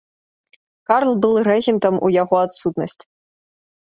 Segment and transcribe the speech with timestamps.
[0.89, 2.99] Карл быў рэгентам у яго адсутнасць.